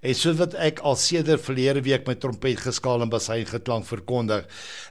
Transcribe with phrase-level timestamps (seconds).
[0.00, 4.46] En so wat ek al sedert verlede week met trompet geskaal en basyn geklank verkondig.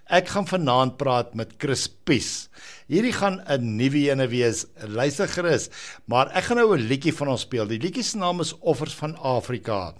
[0.05, 2.49] Ek gaan vanaand praat met Chris Pies.
[2.85, 4.67] Hierdie gaan 'n nuwe ene wees.
[4.85, 5.69] Luister gerus,
[6.05, 7.65] maar ek gaan nou 'n liedjie van ons speel.
[7.65, 9.95] Die liedjie se naam is Offers van Afrika.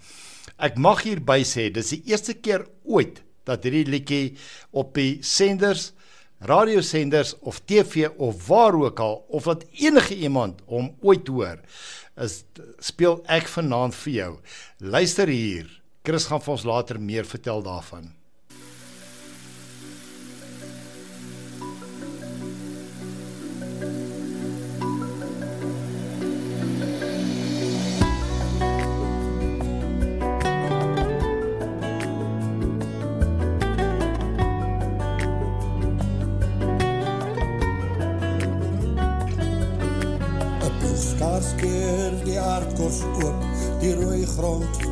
[0.58, 4.36] Ek mag hierby sê, dis die eerste keer ooit dat hierdie liedjie
[4.70, 5.92] op die senders
[6.40, 11.58] radiosenders of TV of waar ook al of dat enige iemand hom ooit hoor
[12.16, 12.44] is
[12.82, 14.32] speel ek vanaand vir jou.
[14.78, 15.68] Luister hier.
[16.04, 18.10] Chris gaan vir ons later meer vertel daarvan.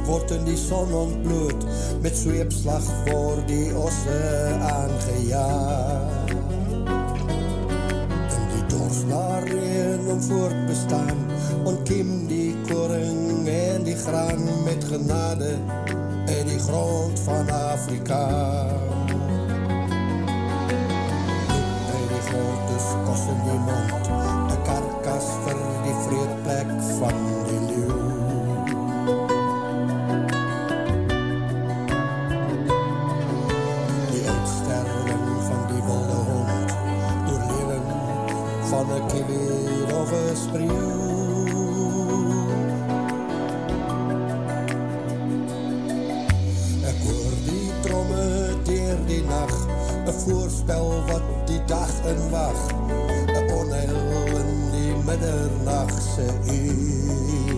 [0.08, 1.64] Word in die son ontbloot.
[2.02, 4.20] Met sweepslag voor die osse
[4.60, 6.32] aangejaag
[8.38, 11.26] in die dors naar reen om voortbestaan
[11.64, 15.56] ontkiem die koring en die graan met genade.
[16.28, 18.57] In die grond van Afrika
[52.08, 52.72] in wacht.
[53.58, 53.96] Onheil
[54.40, 57.56] in die middernachtse uur.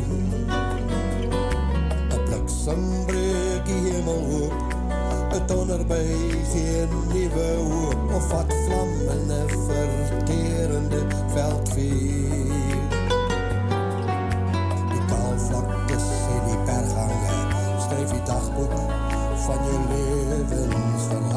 [2.10, 4.52] Een bliksembreek die hemel hoop.
[5.32, 6.06] Een toner by
[6.52, 8.14] geen nieuwe hoop.
[8.14, 12.78] Of wat vlam in een verterende veldvier.
[14.90, 17.34] Die kaalvlaktes en die berghange.
[17.80, 18.72] Skryf die dagboek
[19.36, 21.29] van je levensverhaal.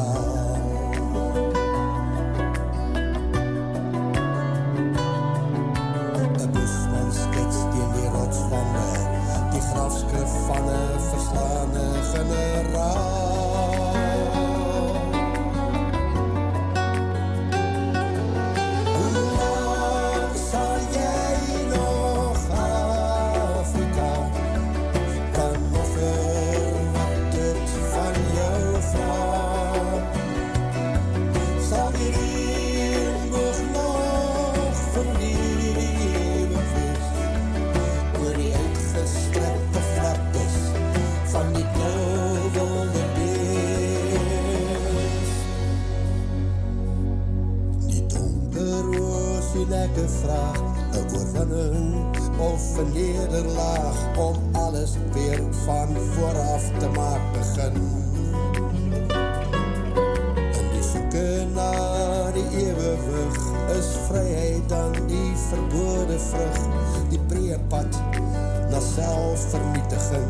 [50.04, 50.60] de vraag:
[50.92, 57.72] een overwinning of een nederlaag, om alles weer van vooraf te maken.
[60.52, 62.98] En die zoeken naar die eeuwig
[63.78, 66.68] is vrijheid dan die verboden vrucht,
[67.08, 68.00] die preerpad
[68.70, 70.26] naar zelfvernietigen.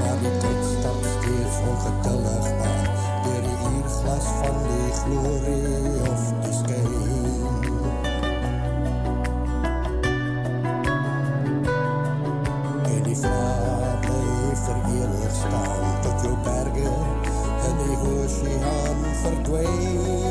[0.00, 2.84] Maar die tijd stapt steeds ongeduldig aan,
[3.22, 6.43] de van die glorie of
[19.24, 20.23] verkwijnen.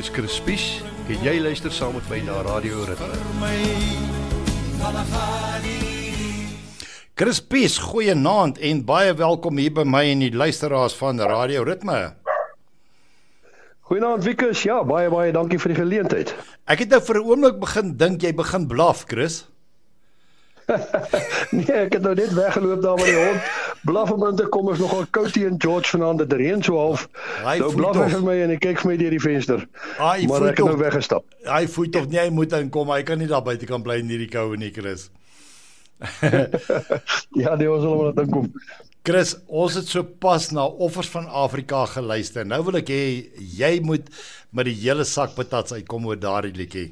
[0.00, 0.62] Is Chris Spies
[1.12, 3.08] en jy luister saam met my na Radio Ritme.
[7.20, 11.98] Chris Pies, goeienaand en baie welkom hier by my en die luisteraars van Radio Ritme.
[13.90, 14.62] Goeienaand Wikus.
[14.64, 16.32] Ja, baie baie dankie vir die geleentheid.
[16.64, 19.49] Ek het nou vir 'n oomblik begin dink jy begin blaf, Chris.
[21.56, 23.46] nee, ek het nou net weggeloop daar by die hond.
[23.88, 26.22] Blaf om in te kom is nogal koud hier in George vanaand.
[26.24, 27.06] Dit reën so half.
[27.44, 29.64] Hy nou blaf hy vir my en ek kyk vir my deur die venster.
[30.00, 31.26] Hy maar ek het nou weggestap.
[31.48, 32.92] Hy voel tog nie hy moet inkom.
[32.94, 35.08] Hy kan nie daar buite kan bly in hierdie koue nie, Chris.
[37.42, 38.52] ja, die ons wil maar inkom.
[39.06, 42.44] Chris, ons het so pas na offers van Afrika geluister.
[42.44, 43.02] Nou wil ek hê
[43.56, 44.10] jy moet
[44.52, 46.90] met die hele sak patats uitkom oor daardie liedjie.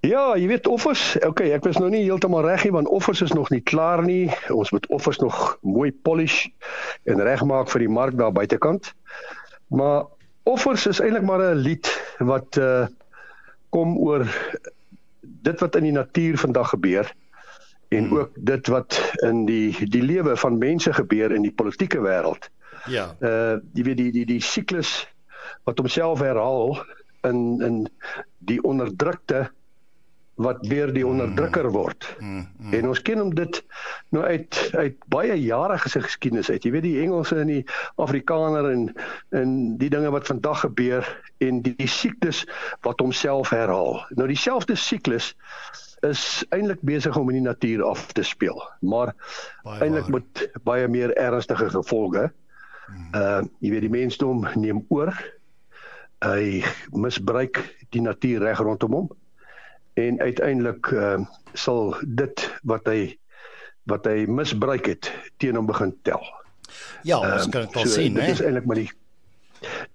[0.00, 1.16] Ja, jy weet offers.
[1.26, 4.30] Okay, ek was nou nie heeltemal reg nie want offers is nog nie klaar nie.
[4.54, 6.46] Ons moet offers nog mooi polish
[7.10, 8.92] en regmaak vir die mark daar buitekant.
[9.74, 10.06] Maar
[10.46, 12.86] offers is eintlik maar 'n lied wat uh
[13.68, 14.24] kom oor
[15.20, 17.12] dit wat in die natuur vandag gebeur
[17.88, 18.18] en hmm.
[18.18, 18.96] ook dit wat
[19.26, 22.48] in die die lewe van mense gebeur in die politieke wêreld.
[22.86, 23.16] Ja.
[23.20, 25.08] Uh jy weet die die die siklus
[25.64, 26.78] wat homself herhaal
[27.26, 27.88] in in
[28.38, 29.50] die onderdrukte
[30.38, 31.72] wat weer die onderdrukker mm.
[31.74, 32.06] word.
[32.18, 32.74] Mm, mm.
[32.78, 33.58] En ons ken hom dit
[34.14, 36.62] nou uit uit baie jare se geskiedenis uit.
[36.62, 37.64] Jy weet die Engelse en die
[37.98, 38.84] Afrikaner en
[39.34, 41.06] en die dinge wat vandag gebeur
[41.42, 42.44] en die, die siklus
[42.86, 43.98] wat homself herhaal.
[44.14, 45.32] Nou dieselfde siklus
[46.06, 46.22] is
[46.54, 49.10] eintlik besig om in die natuur af te speel, maar
[49.82, 52.28] eintlik met baie meer ernstige gevolge.
[52.86, 53.10] Mm.
[53.10, 55.10] Uh jy weet die mensdom neem oor.
[56.22, 56.62] Hy
[56.94, 59.16] misbruik die natuur reg rondom hom
[59.98, 61.18] en uiteindelik uh,
[61.58, 63.18] sal dit wat hy
[63.88, 65.10] wat hy misbruik het
[65.40, 66.24] teen hom begin tel.
[67.08, 68.26] Ja, ons uh, kan dit al so, sien, hè.
[68.28, 68.90] Dit is eintlik maar die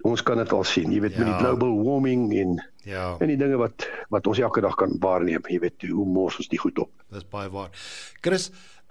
[0.03, 0.91] ons kan dit al sien.
[0.91, 1.23] Jy weet ja.
[1.23, 1.41] met die ja.
[1.44, 3.13] global warming en ja.
[3.23, 6.49] En die dinge wat wat ons elke dag kan waarneem, jy weet hoe mors ons
[6.51, 6.91] die goed op.
[7.15, 7.71] Dis baie waar.
[8.25, 8.49] Chris,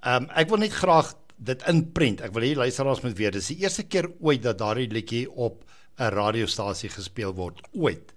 [0.09, 1.13] um, ek wil net graag
[1.43, 2.23] dit inprent.
[2.25, 5.65] Ek wil hê luisteraars moet weet, dis die eerste keer ooit dat daardie liedjie op
[5.99, 8.15] 'n radiostasie gespeel word ooit.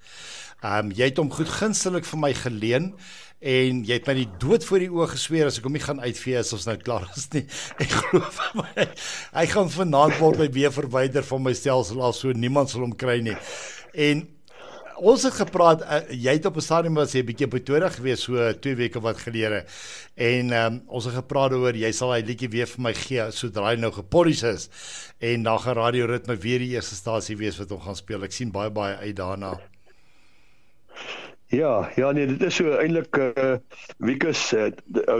[0.65, 2.93] Ehm um, jy het hom goed gunstelik vir my geleen
[3.45, 5.99] en jy het my die dood voor die oë gesweer as ek hom nie gaan
[6.01, 7.43] uitvee as ons nou klaar is nie.
[7.83, 8.85] Ek glo vir my
[9.35, 12.95] hy gaan vanaand word by weer verwyder van my stelsel af so niemand sal hom
[12.97, 13.35] kry nie.
[14.07, 14.23] En
[14.95, 18.25] ons het gepraat uh, jy het op 'n stadium was jy 'n bietjie Pretoria gewees
[18.25, 19.65] so 2 weke wat gelede
[20.15, 23.69] en um, ons het gepraat oor jy sal hy liedjie weer vir my gee sodra
[23.69, 24.69] hy nou gepolish is
[25.19, 28.23] en dan gaan radio ritme weer die eerste stasie wees wat hom gaan speel.
[28.23, 29.74] Ek sien baie baie uit daarna.
[31.53, 33.57] Ja, ja nee, dit is so eintlik uh eh,
[34.01, 34.71] Wikus uh,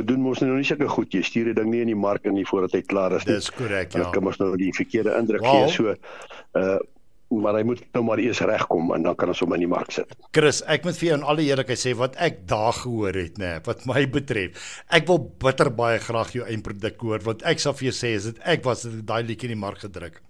[0.02, 2.40] doen mos nou nie sulke goed jy stuur die ding nie in die mark in
[2.50, 3.38] voordat hy klaar is nie.
[3.38, 4.08] Dis korrek, ja.
[4.08, 5.66] Ek kan mos nou die verkeerde indruk wow.
[5.66, 5.96] gee so
[6.60, 6.82] uh
[7.34, 9.90] maar hy moet nou maar eers regkom en dan kan ons hom in die mark
[9.92, 10.12] sit.
[10.36, 13.56] Chris, ek moet vir jou in alle eerlikheid sê wat ek daar gehoor het, nê,
[13.66, 14.62] wat my betref.
[14.94, 18.30] Ek wil bitter baie graag jou eindproduk hoor want ek sal vir jou sê as
[18.30, 20.22] dit ek was dit daai liedjie in die mark gedruk.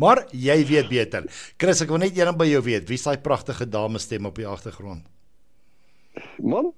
[0.00, 1.30] Maar jy weet beter.
[1.60, 4.42] Chris, ek wil net eendag by jou weet, wie is daai pragtige dame stem op
[4.42, 5.06] die agtergrond?
[6.38, 6.72] Man,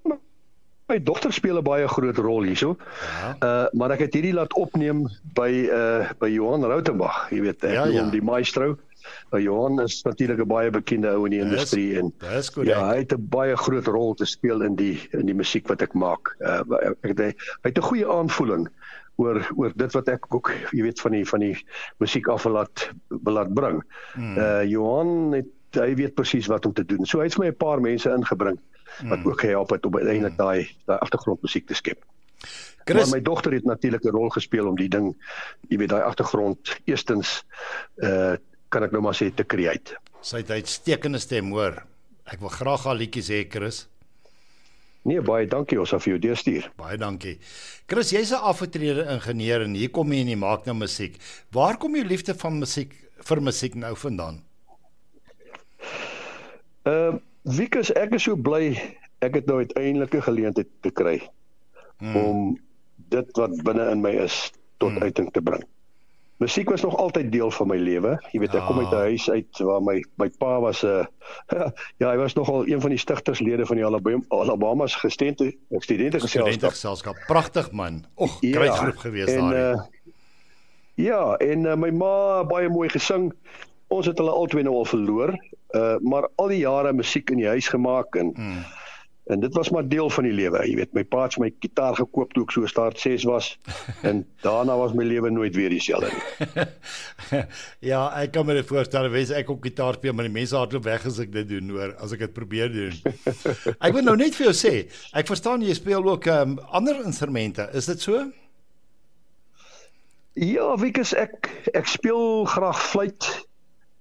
[0.87, 2.77] my dogter speel 'n baie groot rol hierso.
[2.79, 3.37] Ja.
[3.41, 7.73] Uh maar ek het hierdie laat opneem by uh by Johan Rautenbach, jy weet, ek
[7.73, 8.11] ja, ja.
[8.11, 8.77] die maestro.
[9.31, 12.67] Uh, Johan is natuurlik 'n baie bekende ou in die industrie en dis goed.
[12.67, 15.83] Ja, hy het 'n baie groot rol te speel in die in die musiek wat
[15.83, 16.37] ek maak.
[16.41, 16.63] Uh
[17.03, 18.69] ek het hy het 'n goeie aanvoeling
[19.17, 21.57] oor oor dit wat ek ook jy weet van die van die
[21.99, 22.91] musiek af laat
[23.25, 23.83] laat bring.
[24.15, 24.39] Hmm.
[24.39, 27.07] Uh Johan het hy weet presies wat om te doen.
[27.07, 28.59] So hy het vir my 'n paar mense ingebring
[29.09, 29.27] wat hmm.
[29.27, 30.45] ook gehelp het om uiteindelik hmm.
[30.45, 32.05] daai daai agtergrondmusiek te skep.
[32.87, 35.15] Chris, maar my dogter het natuurlik 'n rol gespeel om die ding,
[35.69, 37.45] jy weet daai agtergrond eerstens
[37.97, 38.37] uh
[38.69, 39.95] kan ek nou maar sê te create.
[40.21, 41.85] Sy het uitstekende stem, hoor.
[42.27, 43.87] Ek wil graag haar liedjies hê, Chris.
[45.07, 46.67] Nee, baie dankie ons af vir jou deurstuur.
[46.77, 47.37] Baie dankie.
[47.87, 51.15] Chris, jy's 'n afgetrede ingenieur en hier kom jy en jy maak nou musiek.
[51.53, 52.93] Waar kom jou liefde van musiek
[53.23, 54.43] vir musiek nou vandaan?
[56.87, 58.75] Ehm uh, Wikus, ek is so bly
[59.23, 61.23] ek het nou uiteindelik 'n geleentheid te kry
[61.99, 62.17] hmm.
[62.17, 62.39] om
[63.11, 64.51] dit wat binne in my is
[64.83, 65.03] tot hmm.
[65.03, 65.63] uiting te bring.
[66.37, 68.19] Musiek was nog altyd deel van my lewe.
[68.33, 69.07] Jy weet, ek kom uit 'n ah.
[69.09, 71.07] huis uit waar my my pa was 'n uh,
[72.01, 77.17] ja, hy was nogal een van die stigterslede van die Alabama Alabama's gestente studente geselskap.
[77.27, 78.05] Pragtig man.
[78.15, 79.55] Och, ja, groot groep gewees daar.
[79.55, 79.83] Uh,
[80.95, 83.33] ja, en uh, my ma baie mooi gesing.
[83.87, 85.35] Ons het hulle albei nou al verloor.
[85.77, 88.65] Uh maar al die jare musiek in die huis gemaak en mm.
[89.27, 90.61] En dit was maar deel van die lewe.
[90.69, 93.49] Jy weet, my pa het my gitaar gekoop toe ek so start 6 was
[94.09, 96.67] en daarna was my lewe nooit weer dieselfde nie.
[97.91, 100.87] ja, ek kan my dit voorstel, wens ek op gitaar speel, maar die mense hardloop
[100.87, 102.95] weg as ek dit doen, hoor, as ek dit probeer doen.
[103.89, 104.75] ek wil nou net vir jou sê,
[105.19, 107.67] ek verstaan jy speel ook um, ander instrumente.
[107.75, 108.23] Is dit so?
[110.39, 113.33] Ja, Wikus, ek ek speel graag fluit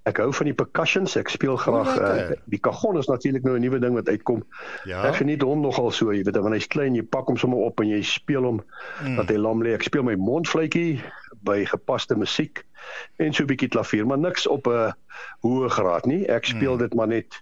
[0.06, 1.16] ek hou van die percussions.
[1.18, 4.44] Ek speel graag uh, die kagon is natuurlik nou 'n nuwe ding wat uitkom.
[4.86, 5.04] Ja.
[5.10, 7.82] Ek geniet hom nogal so, jy weet, wanneer hy's klein, jy pak hom sommer op
[7.82, 8.62] en jy speel hom
[9.02, 9.16] mm.
[9.18, 9.74] dat hy lam lê.
[9.74, 11.02] Ek speel my mondfluitjie
[11.46, 12.64] by gepaste musiek
[13.18, 14.94] en so 'n bietjie klavier, maar niks op 'n
[15.42, 16.26] hoë graad nie.
[16.30, 16.80] Ek speel mm.
[16.86, 17.42] dit maar net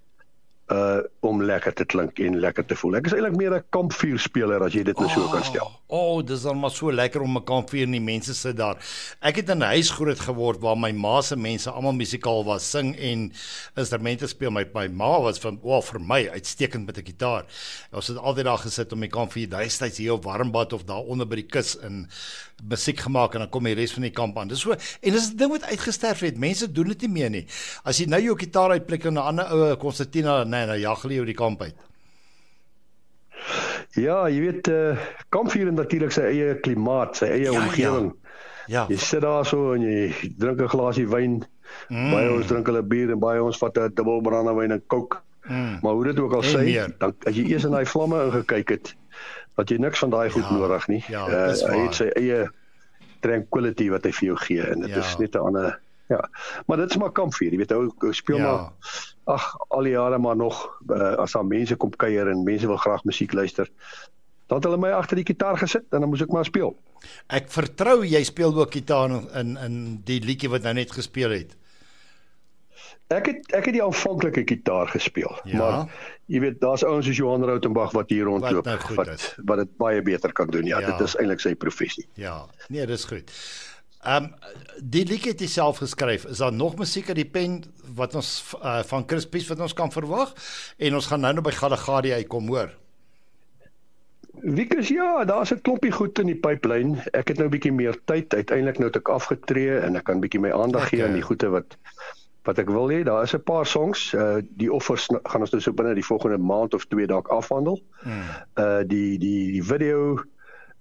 [0.72, 2.98] uh om lekker te klink en lekker te voel.
[3.00, 5.72] Ek is eintlik meer 'n kampvuurspeler as jy dit nou so kan stel.
[5.88, 8.78] O, oh, dis dan maar so lekker om 'n kampvuur en die mense sit daar.
[9.22, 12.70] Ek het in 'n huis groot geword waar my ma se mense almal musikaal was,
[12.70, 13.32] sing en
[13.76, 14.52] instrumente speel.
[14.52, 17.46] My my ma was van o, oh, vir my uitstekend met 'n gitaar.
[17.92, 21.28] Ons het altyd daar gesit om die kampvuur destyds hier op Warmbad of daar onder
[21.28, 22.08] by die kus in
[22.70, 24.48] musiek gemaak en dan kom die res van die kamp aan.
[24.48, 26.38] Dis so en dis 'n ding wat uitgesterf het.
[26.38, 27.46] Mense doen dit nie meer nie.
[27.84, 31.14] As jy nou jou gitaar uitpluk en 'n ander ou Konstantina nee, nou jag hulle
[31.14, 31.76] jou die kamp uit.
[33.94, 34.98] Ja, jy weet eh uh,
[35.30, 38.14] kampvuur het natuurlik sy eie klimaat, sy eie ja, omgewing.
[38.66, 38.66] Ja.
[38.66, 38.86] ja.
[38.90, 41.44] Jy sit daar so en jy drink 'n glasie wyn.
[41.90, 42.12] Mm.
[42.12, 45.22] Baie ons drink hulle bier en baie ons vat 'n dubbel brandewyn en coke.
[45.48, 45.80] Mm.
[45.82, 46.64] Maar hoe dit ook al sê,
[46.98, 48.96] dan as jy eers in daai vlamme ingekyk het,
[49.56, 50.58] dat jy niks van daai goed ja.
[50.58, 51.04] nodig nie.
[51.08, 52.50] Ja, uh, hy het sy eie
[53.24, 55.00] tranquility wat hy vir jou gee en dit ja.
[55.00, 56.30] is net 'n ander Ja.
[56.66, 58.44] Maar dit is maar kampvuur, jy weet ou speel ja.
[58.44, 60.60] maar ag al die jare maar nog
[60.92, 63.70] uh, as daar mense kom kuier en mense wil graag musiek luister.
[64.52, 66.76] Dan het hulle my agter die gitaar gesit en dan moes ek maar speel.
[67.32, 71.56] Ek vertrou jy speel ook gitaar in in die liedjie wat nou net gespeel het.
[73.18, 75.58] Ek het ek het die aanvanklike gitaar gespeel, ja.
[75.58, 79.62] maar jy weet daar's ouens soos Johan Rautenbach wat hier rondloop wat nou wat, wat
[79.64, 80.66] dit baie beter kan doen.
[80.66, 80.92] Ja, ja.
[80.92, 82.08] dit is eintlik sy professie.
[82.20, 82.46] Ja.
[82.68, 83.32] Nee, dis goed.
[84.04, 84.32] Ehm um,
[84.84, 86.26] die liedjie het self geskryf.
[86.26, 87.64] Is daar nog musiek uit die pen
[87.96, 90.34] wat ons uh, van Chris Pies wat ons kan verwag?
[90.78, 92.74] En ons gaan nou nou by Galagadi uitkom, hoor.
[94.44, 97.00] Wikus ja, daar's 'n klompie goed in die pipeline.
[97.14, 98.34] Ek het nou 'n bietjie meer tyd.
[98.34, 101.50] Uiteindelik nou het ek afgetree en ek kan bietjie my aandag gee aan die goeie
[101.50, 101.78] wat
[102.44, 103.04] wat ek wil hê.
[103.04, 104.14] Daar is 'n paar songs.
[104.14, 107.82] Uh die offers gaan ons nou so binne die volgende maand of twee dalk afhandel.
[108.04, 108.24] Hmm.
[108.56, 110.24] Uh die die die video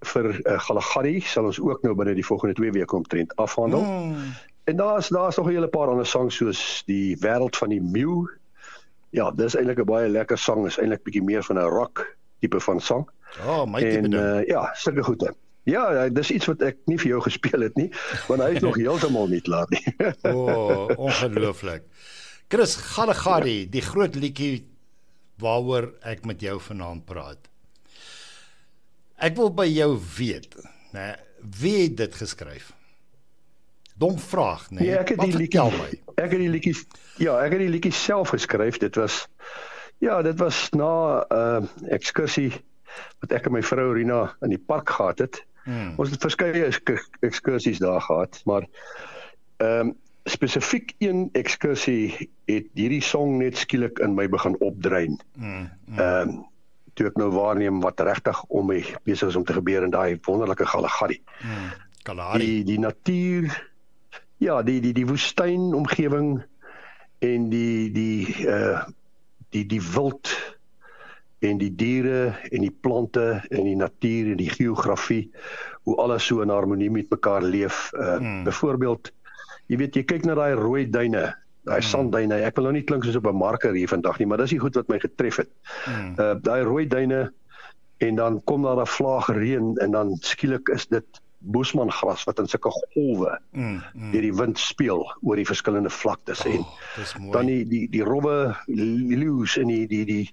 [0.02, 3.82] vir uh, Galagadi sal ons ook nou binne die volgende 2 weke omtrent afhandel.
[3.82, 4.32] Mm.
[4.70, 8.26] En daar's daar's nog 'n hele paar ander songs soos die wêreld van die Mew.
[9.10, 12.60] Ja, dis eintlik 'n baie lekker sang, is eintlik bietjie meer van 'n rock tipe
[12.60, 13.08] van sang.
[13.46, 14.14] Oh, my tipe ding.
[14.14, 15.34] Uh, ja, sulke goede.
[15.68, 17.88] Ja, ja, dis iets wat ek nie vir jou gespeel het nie,
[18.26, 19.84] want hy is nog heeltemal nie klaar nie.
[20.32, 21.86] o, oh, ongelooflik.
[22.52, 24.66] Chris Galagadi, die groot liedjie
[25.42, 27.48] waaroor ek met jou vanaand praat.
[29.22, 30.58] Ek wil by jou weet,
[30.92, 31.14] né,
[31.62, 32.72] wie het dit geskryf?
[34.02, 34.82] Dom vraag, né?
[34.82, 35.88] Nee, ek het die liedjie my.
[36.16, 36.74] Ek het die liedjie
[37.22, 38.80] ja, ek het die liedjie self geskryf.
[38.82, 39.22] Dit was
[40.02, 42.50] ja, dit was na 'n uh, ekskursie
[43.22, 45.44] wat ek en my vrou Rina in die park gehad het.
[45.64, 45.94] Hmm.
[45.96, 46.70] Ons het verskeie
[47.20, 48.68] ekskursies daar gehad, maar
[49.56, 55.18] ehm um, spesifiek een ekskursie het hierdie song net skielik in my begin opdrein.
[55.34, 55.68] Hmm.
[55.86, 55.98] hmm.
[55.98, 56.40] Ehm um,
[56.92, 60.18] toe ek nou waarneem wat regtig om my besig is om te gebeur in daai
[60.26, 61.22] wonderlike Kalahari.
[61.40, 61.70] Hmm.
[62.04, 62.46] Kalahari.
[62.46, 63.70] Die die natuur
[64.42, 66.42] ja, die die die woestyn omgewing
[67.22, 68.82] en die die uh
[69.52, 70.32] die die wild
[71.42, 75.24] en die diere en die plante en die natuur en die geografie
[75.88, 77.90] hoe alles so in harmonie met mekaar leef.
[77.98, 78.44] Uh hmm.
[78.46, 79.12] byvoorbeeld
[79.66, 81.24] jy weet jy kyk na daai rooi duine
[81.62, 81.88] daai hmm.
[81.90, 82.40] sandduine.
[82.46, 84.62] Ek wil nou nie klink soos op 'n marker hier vandag nie, maar dis die
[84.62, 85.50] goed wat my getref het.
[85.84, 86.14] Hmm.
[86.18, 87.30] Uh daai rooi duine
[88.02, 92.38] en dan kom daar 'n vlaag reën en dan skielik is dit boesman gras wat
[92.38, 94.10] in sulke golwe mm, mm.
[94.12, 98.54] deur die wind speel oor die verskillende vlaktes oh, en dan die die die robbe
[98.66, 100.26] leeu's en die die die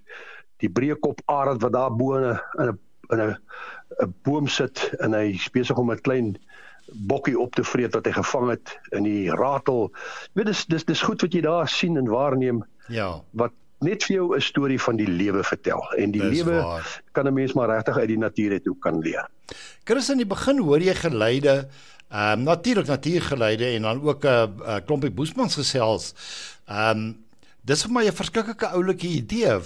[0.60, 2.78] die breekop arend wat daar bo in 'n
[3.10, 3.36] in 'n
[4.00, 6.36] 'n boom sit en hy besig om 'n klein
[6.92, 9.90] bokkie op te vreet wat hy gevang het in die ratel.
[10.34, 12.64] Jy weet dis dis dis goed wat jy daar sien en waarneem.
[12.88, 13.20] Ja.
[13.30, 17.34] Wat net vir jou 'n storie van die lewe vertel en die lewe kan 'n
[17.34, 19.28] mens maar regtig uit die natuur uit ook kan leer.
[19.84, 21.68] Chris in die begin hoor jy geleide
[22.10, 26.14] ehm um, natuurlik natuurgeleide en dan ook 'n uh, uh, klompie boesmans gesels.
[26.66, 27.24] Ehm um,
[27.62, 29.60] dis vir my 'n verskriklike oulike idee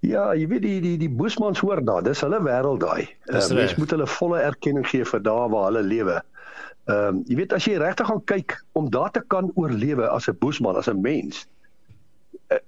[0.00, 3.08] Ja, jy weet die die die Boesmans hoor daar, dis hulle wêreld daai.
[3.28, 6.20] Uh, mens moet hulle volle erkenning gee vir daar waar hulle lewe.
[6.88, 10.28] Ehm uh, jy weet as jy regtig gaan kyk om daar te kan oorlewe as
[10.28, 11.46] 'n Boesman, as 'n mens,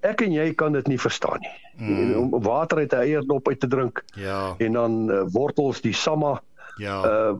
[0.01, 1.57] ek en jy kan dit nie verstaan nie.
[1.77, 2.15] Mm.
[2.33, 4.03] Om water uit 'n eierdop uit te drink.
[4.15, 4.55] Ja.
[4.57, 6.41] En dan uh, wortels, die samma
[6.77, 7.03] Ja.
[7.05, 7.35] uh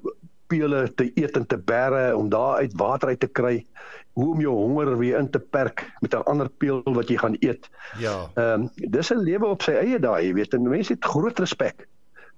[0.48, 3.66] pele te eet en te bære om daar uit water uit te kry.
[4.14, 7.36] Hoe om jou honger weer in te perk met 'n ander peel wat jy gaan
[7.40, 7.70] eet.
[7.98, 8.30] Ja.
[8.34, 10.54] Ehm um, dis 'n lewe op sy eie daai, jy weet.
[10.54, 11.88] En mense het groot respek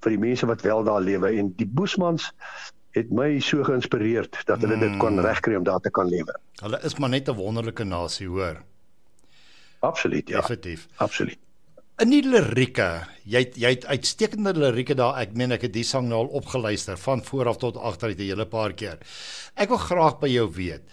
[0.04, 2.32] vir die mense wat wel daar lewe en die Boesmans
[2.96, 6.38] het my so geïnspireer dat hulle dit kon regkry om daar te kan lewe.
[6.62, 8.64] Hulle is maar net 'n wonderlike nasie, hoor.
[9.80, 10.40] Absoluut, ja.
[10.40, 10.88] Definitief.
[10.96, 11.38] Absoluut.
[12.04, 15.16] In die lirieke, jy het, jy het uitstekende lirieke daar.
[15.22, 18.20] Ek meen ek het die sang nou al opgeluister van voor af tot agter uit
[18.20, 18.98] 'n hele paar keer.
[19.56, 20.84] Ek wil graag by jou weet,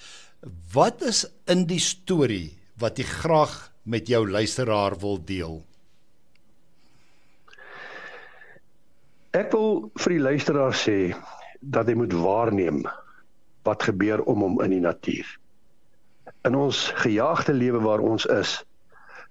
[0.73, 2.51] wat is in die storie
[2.83, 5.61] wat jy graag met jou luisteraar wil deel?
[9.33, 11.15] Ek wil vir die luisteraar sê
[11.63, 12.83] dat hy moet waarneem
[13.67, 15.27] wat gebeur om hom in die natuur.
[16.47, 18.59] In ons gejaagde lewe waar ons is,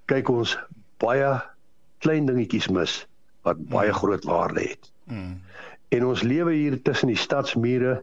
[0.07, 0.55] kyk ons
[1.03, 1.33] baie
[2.01, 3.01] klein dingetjies mis
[3.45, 4.91] wat baie groot waarde het.
[5.11, 5.35] Mm.
[5.91, 7.99] En ons lewe hier tussen die stadsmure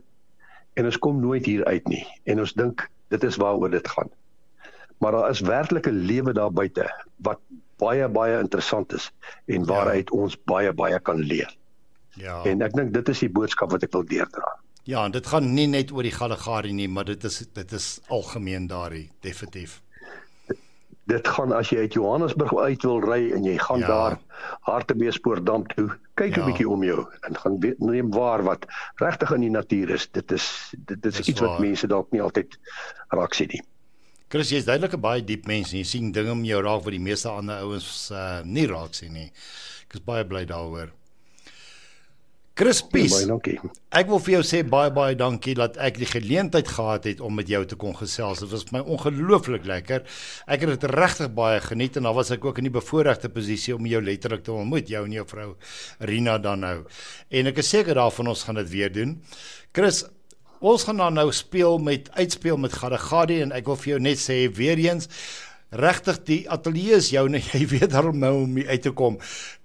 [0.77, 4.11] en ons kom nooit hier uit nie en ons dink dit is waaroor dit gaan.
[4.99, 6.87] Maar daar is werklike lewe daar buite
[7.17, 7.39] wat
[7.79, 9.11] baie baie interessant is
[9.47, 11.57] en waaruit ons baie baie kan leer.
[12.19, 12.43] Ja.
[12.45, 14.57] En ek dink dit is die boodskap wat ek wil deurdra.
[14.89, 18.01] Ja, en dit gaan nie net oor die Galagari nie, maar dit is dit is
[18.09, 19.83] algemeen daarin, definitief.
[21.09, 23.87] Dit gaan as jy uit Johannesburg uit wil ry en jy gaan Ja.
[23.87, 23.93] ja.
[23.95, 24.19] daar
[24.67, 26.47] Hartbeespoortdam toe, kyk 'n Ja.
[26.51, 28.67] bietjie om jou en gaan weet, neem waar wat
[29.01, 30.09] regtig in die natuur is.
[30.13, 31.51] Dit is dit is Dis iets waar.
[31.51, 32.59] wat mense dalk nie altyd
[33.15, 33.63] raak sien nie.
[34.29, 36.91] Chris, jy's duidelik 'n baie diep mens en jy sien dinge om jou raak wat
[36.93, 39.31] die meeste ander ouens uh, nie raak sien nie.
[39.89, 40.91] Ek is baie bly daaroor.
[42.59, 43.53] Chris Pies, Baie dankie.
[43.95, 47.37] ek wil vir jou sê baie baie dankie dat ek die geleentheid gehad het om
[47.39, 48.41] met jou te kon gesels.
[48.43, 50.03] Dit was vir my ongelooflik lekker.
[50.51, 53.77] Ek het dit regtig baie geniet en dan was ek ook in die bevoordeelde posisie
[53.77, 55.49] om jou letterlik te ontmoet, jou en jou vrou
[56.03, 56.77] Rina dan nou.
[57.31, 59.21] En ek is seker daarvan ons gaan dit weer doen.
[59.71, 60.03] Chris,
[60.59, 64.19] ons gaan dan nou speel met uitspeel met Gadagadi en ek wil vir jou net
[64.19, 65.07] sê weer eens
[65.69, 69.19] Regtig die ateljee is jou en jy weet daarom nou om uit te kom.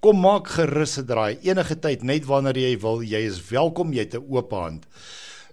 [0.04, 3.00] Kom maak gerus 'n draai enige tyd net wanneer jy wil.
[3.00, 4.84] Jy is welkom, jy het 'n oop hand.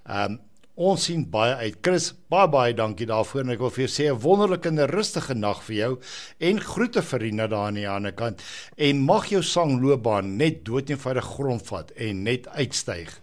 [0.06, 0.40] Ehm um,
[0.76, 1.78] ons sien baie uit.
[1.82, 5.36] Chris, baie baie dankie daarvoor en ek wil vir jou sê 'n wonderlike en rustige
[5.36, 6.00] nag vir jou
[6.40, 8.42] en groete vir Rina daar aan die ander kant
[8.78, 13.22] en mag jou sangloopbaan net doeteenvoudig grondvat en net uitstyg.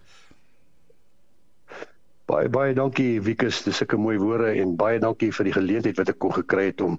[2.29, 6.11] Baie baie dankie Wikus, dis sulke mooi woorde en baie dankie vir die geleentheid wat
[6.13, 6.99] ek kon gekry het om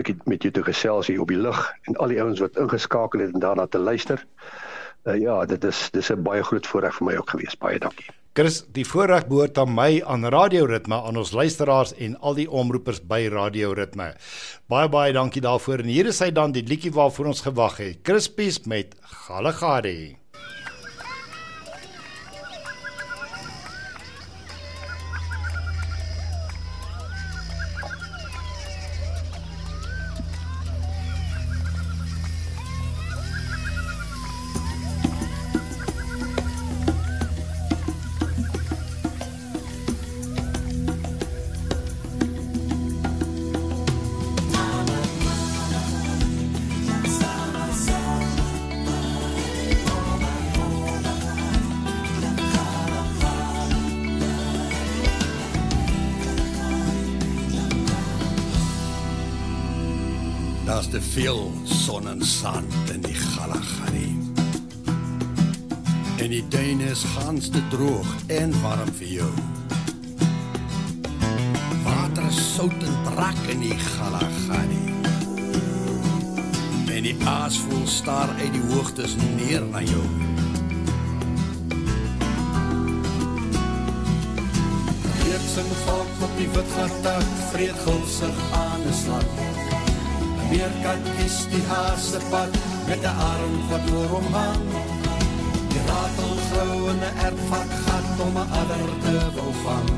[0.00, 3.20] met met jou te gesels hier op die lug en al die ouens wat ingeskakel
[3.20, 4.24] het en daarna te luister.
[5.04, 7.58] Uh, ja, dit is dis 'n baie groot voorreg vir my ook gewees.
[7.58, 8.08] Baie dankie.
[8.32, 12.48] Chris, die voorreg behoort aan my aan Radio Ritme, aan ons luisteraars en al die
[12.50, 14.14] omroepers by Radio Ritme.
[14.72, 18.00] Baie baie dankie daarvoor en hier is hy dan die liedjie waarvoor ons gewag het.
[18.02, 20.21] Chris Pies met Galagadi.
[62.24, 64.18] Sand in die Galagari.
[66.16, 69.30] En die duine is gans te droog en warm vir jou.
[71.84, 74.84] Water is sout en brak in die Galagari.
[76.94, 80.04] En die aasvoël staar uit die hoogtes neer na jou.
[85.22, 89.51] Reeksing val op die wit gatak, vreed gulsig aan 'n slag.
[90.52, 92.52] Meerkat kies die haase pad
[92.84, 94.66] met 'n arm wat oor hom hang.
[95.72, 99.90] Die ratel grou in 'n erfvak gat om 'n adder te wil vang.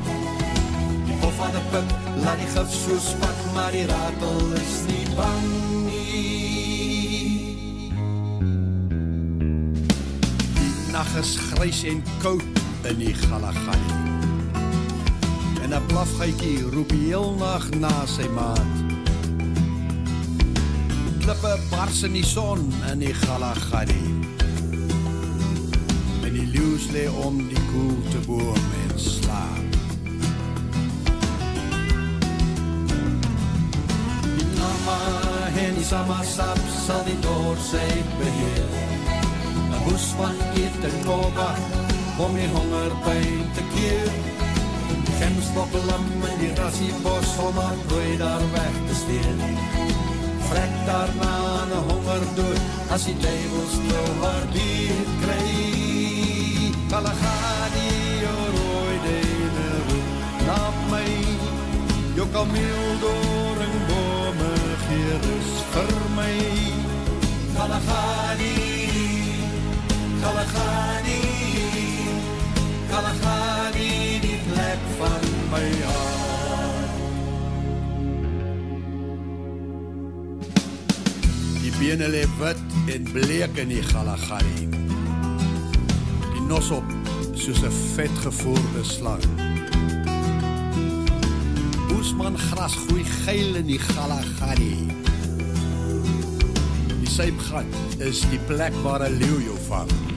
[1.07, 1.89] Die pof van 'n pik
[2.23, 5.47] laat die gif so spat, maar die ratel is nie bang
[5.89, 6.39] nie.
[10.59, 12.47] Die nag is grys en koud
[12.91, 13.95] in die Galagari.
[15.63, 18.84] En 'n blafgytjie roep die heel nag na sy maat.
[21.25, 22.61] Klippe bars in die son
[22.91, 24.03] in die Galagari.
[26.21, 29.79] En die leeu's lê om die koel te boom en slaap.
[34.59, 34.99] Mama
[35.65, 38.77] en die samasap sal die doorsheid beheer.
[39.17, 41.51] Een boesman eet en koba,
[42.21, 44.13] om die hongerpijn te keer.
[45.23, 50.14] Gemsbokkelam in die rassiebos, om haar prooi daar weg te steer.
[50.49, 55.51] Vrek daarna aan een hongerdood, as die duivels jou haar dier kry.
[56.89, 57.91] Kalahani,
[58.31, 60.09] o rooi dene roep
[60.47, 61.13] na my,
[62.15, 64.53] jou kameel door en bome
[64.87, 66.37] gee rus vir my.
[67.57, 68.55] Kalahani,
[70.21, 70.94] Kalahani,
[81.95, 82.59] bene lê wit
[82.95, 84.67] en bleek in die Kalahani.
[86.33, 86.89] Die nos op
[87.39, 89.25] soos 'n vetgevoerde slang.
[91.95, 94.77] Oesman gras groei geil in die Kalahani.
[97.01, 100.14] Die sypgat is die plek waar 'n leeu jou vang.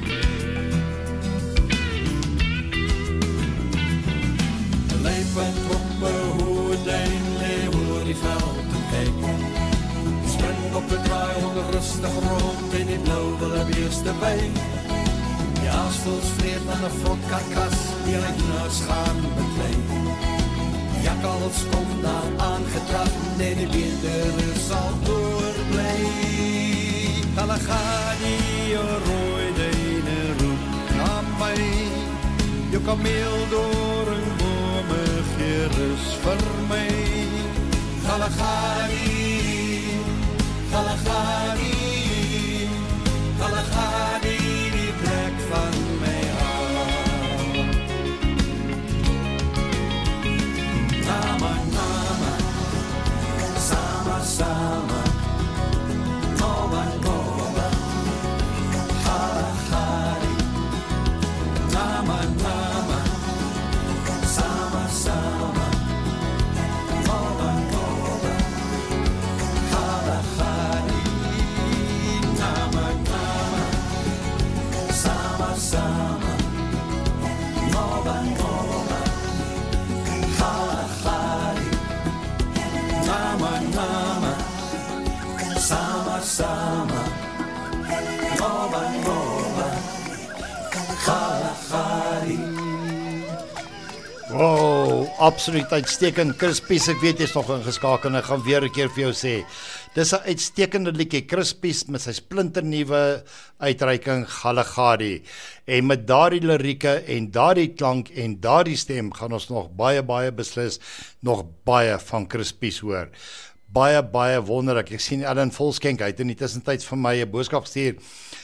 [11.78, 14.38] Rustig rond in die blou wil beeste by.
[15.60, 19.76] Die aasvoels vreet aan 'n vrot karkas, die uit naas gaan beklei.
[21.08, 25.98] Jakkals kom daar aangetrap, net die beender sal doorbly.
[27.38, 30.64] Hulle gaan die rooi dyne roep
[31.00, 31.62] na my.
[32.72, 36.90] Jou kameel door en bome gee rus vir my.
[38.08, 39.47] Hulle gaan die,
[40.78, 40.96] hulle
[43.72, 44.17] gaan
[95.48, 96.34] absoluut uitstekend.
[96.36, 99.46] Crispies, ek weet jy's nog ingeskakel en ek gaan weer 'n keer vir jou sê.
[99.96, 103.24] Dis 'n uitstekende liedjie Crispies met sy splinternuwe
[103.58, 105.24] uitreiking Galagadi.
[105.66, 110.32] En met daardie lirieke en daardie klank en daardie stem gaan ons nog baie baie
[110.34, 110.80] beslis
[111.22, 113.08] nog baie van Crispies hoor.
[113.72, 114.92] Baie baie wonderlik.
[114.92, 117.96] Ek sien Ellen Volskenk uit in die tussentyd vir my 'n boodskap stuur.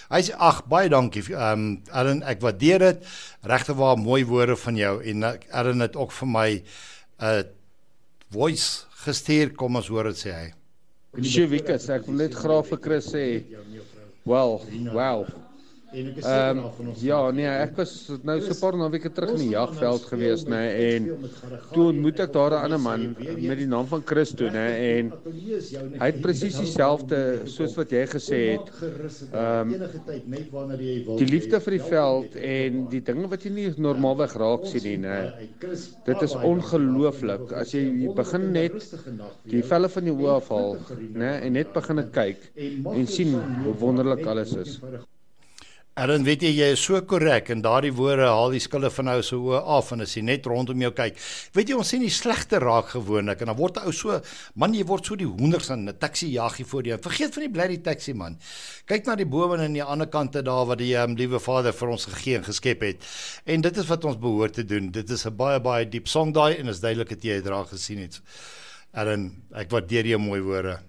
[0.10, 1.24] Hy sê ag baie dankie.
[1.34, 3.06] Ehm um, Ellen, ek waardeer dit.
[3.42, 6.63] Regte waar mooi woorde van jou en Ellen het ook vir my
[7.19, 7.45] 'n
[8.32, 9.54] voice gestuur.
[9.56, 10.49] Kom ons hoor dit sê hy.
[11.21, 13.26] Sjoe, Wikus, ek wil net graag vir Chris sê.
[14.26, 14.62] Wel,
[14.93, 15.28] wow.
[15.93, 17.91] Ehm um, ja, nee, ek was
[18.25, 21.10] nou so 'n paar naweke terug in die jagveld gewees, nê, nee, en
[21.73, 25.13] toe ontmoet ek daar 'n ander man met die naam van Christo, nê, nee, en
[25.99, 28.73] hy het presies dieselfde soos wat jy gesê het.
[29.34, 34.65] Ehm um, die liefde vir die veld en die dinge wat jy nie normaalweg raak
[34.65, 35.19] sien nie, nê.
[36.06, 37.51] Dit is ongelooflik.
[37.53, 38.73] as jy begin net
[39.45, 40.77] die velle van jou oë afhaal,
[41.13, 42.51] nê, en net begin kyk
[42.97, 44.79] en sien hoe wonderlik alles is.
[45.93, 49.19] Ellen, weet jy jy is so korrek en daardie woorde haal die skille van ou
[49.21, 51.19] se oë af en as jy net rondom jou kyk.
[51.53, 54.17] Weet jy ons sien die slegte raak gewoonlik en dan word 'n ou so
[54.56, 56.97] man jy word so die hoenders aan 'n taxi jaggie voor jou.
[56.97, 58.39] Vergeet van die blerrie taxi man.
[58.88, 61.89] Kyk na die bome aan die ander kante daar wat die um, liewe Vader vir
[61.89, 62.97] ons gegee en geskep het.
[63.45, 64.89] En dit is wat ons behoort te doen.
[64.89, 67.69] Dit is 'n baie baie diep song daai en is duidelik dat jy dit raak
[67.69, 68.19] gesien het.
[68.93, 70.79] Ellen, ek waardeer jou mooi woorde.